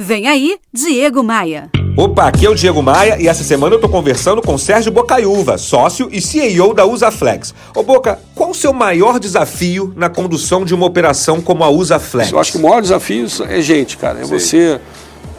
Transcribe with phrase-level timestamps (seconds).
[0.00, 1.72] Vem aí, Diego Maia.
[1.96, 5.58] Opa, aqui é o Diego Maia e essa semana eu tô conversando com Sérgio Bocaiúva,
[5.58, 7.52] sócio e CEO da Usaflex.
[7.74, 12.30] Ô Boca, qual o seu maior desafio na condução de uma operação como a Usaflex?
[12.30, 14.20] Eu acho que o maior desafio é gente, cara.
[14.20, 14.30] É Sim.
[14.30, 14.80] você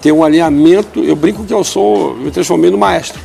[0.01, 1.01] ter um alinhamento.
[1.05, 3.21] Eu brinco que eu sou, me transformei no maestro.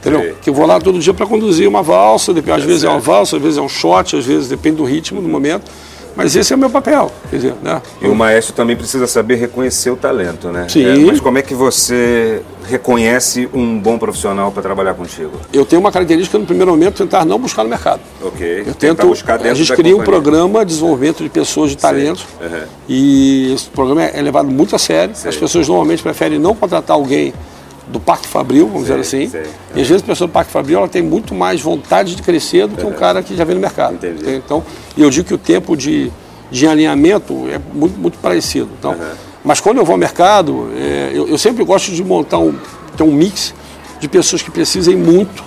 [0.00, 0.22] Entendeu?
[0.22, 0.34] Sim.
[0.40, 2.86] Que eu vou lá todo dia para conduzir uma valsa, às é vezes certo.
[2.86, 5.70] é uma valsa, às vezes é um shot, às vezes depende do ritmo, do momento
[6.16, 7.10] mas esse é o meu papel.
[7.30, 7.80] Quer dizer, né?
[8.00, 10.66] E o maestro também precisa saber reconhecer o talento, né?
[10.68, 10.84] Sim.
[10.84, 15.32] É, mas como é que você reconhece um bom profissional para trabalhar contigo?
[15.52, 18.00] Eu tenho uma característica no primeiro momento tentar não buscar no mercado.
[18.22, 18.64] Ok.
[18.66, 22.26] Eu tento buscar dentro A gente cria um programa de desenvolvimento de pessoas de talentos
[22.40, 22.62] uhum.
[22.88, 25.14] e esse programa é levado muito a sério.
[25.14, 25.30] Sei.
[25.30, 27.32] As pessoas normalmente preferem não contratar alguém
[27.90, 29.30] do Parque Fabril, vamos sei, dizer assim.
[29.30, 29.50] Sei.
[29.74, 32.66] E às vezes a pessoa do Parque Fabril ela tem muito mais vontade de crescer
[32.66, 33.94] do que um cara que já vem no mercado.
[33.94, 34.34] Entendi.
[34.34, 34.62] Então,
[34.96, 36.10] eu digo que o tempo de,
[36.50, 38.68] de alinhamento é muito, muito parecido.
[38.78, 39.28] Então, uhum.
[39.44, 42.54] Mas quando eu vou ao mercado, é, eu, eu, sempre gosto de montar um,
[42.96, 43.54] ter um mix
[44.00, 45.42] de pessoas que precisem muito,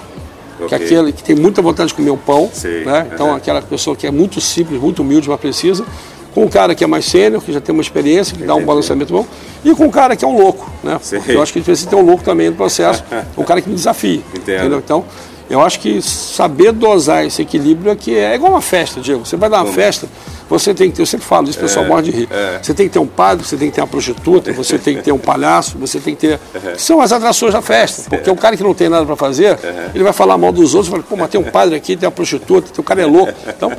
[0.56, 0.70] okay.
[0.70, 2.50] que, aquele, que tem muita vontade de comer o pão.
[2.64, 3.10] Né?
[3.14, 3.36] Então, uhum.
[3.36, 5.86] aquela pessoa que é muito simples, muito humilde, mas precisa
[6.34, 8.66] com um cara que é mais sênior, que já tem uma experiência, que dá um
[8.66, 9.26] balanceamento bom,
[9.64, 11.00] e com um cara que é um louco, né?
[11.28, 13.04] Eu acho que a gente precisa ter um louco também no processo,
[13.38, 14.24] um cara que me desafie.
[14.36, 14.78] Entendeu?
[14.78, 15.06] Então,
[15.52, 19.26] eu acho que saber dosar esse equilíbrio é que é igual uma festa, Diego.
[19.26, 19.76] Você vai dar uma Como?
[19.76, 20.08] festa,
[20.50, 22.30] você tem que ter, eu sempre falo isso, o pessoal é, morre de rir.
[22.32, 22.60] É.
[22.64, 25.04] Você tem que ter um padre, você tem que ter uma prostituta, você tem que
[25.04, 26.40] ter um palhaço, você tem que ter.
[26.74, 28.10] Que são as atrações da festa.
[28.10, 29.60] Porque o cara que não tem nada para fazer,
[29.94, 32.08] ele vai falar mal dos outros, vai falar, pô, mas tem um padre aqui, tem
[32.08, 33.34] uma prostituta, tem um cara é louco.
[33.62, 33.72] Então,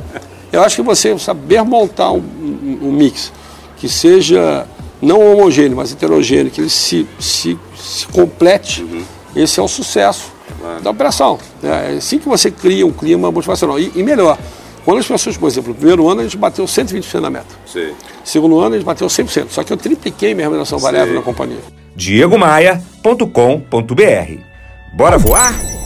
[0.51, 2.23] eu acho que você saber montar um,
[2.63, 3.31] um, mix
[3.77, 4.65] que seja
[5.01, 9.03] não homogêneo, mas heterogêneo, que ele se, se, se complete, uhum.
[9.35, 10.81] esse é o sucesso claro.
[10.81, 11.37] da operação.
[11.61, 13.77] É assim que você cria um clima motivacional.
[13.77, 14.37] E, e, melhor,
[14.85, 17.55] quando as pessoas, por exemplo, no primeiro ano a gente bateu 120% na meta.
[17.65, 17.93] Sim.
[18.23, 19.47] Segundo ano a gente bateu 100%.
[19.49, 21.59] Só que eu tripliquei minha remuneração variável na companhia.
[21.95, 24.41] diegomaia.com.br
[24.93, 25.82] Bora voar?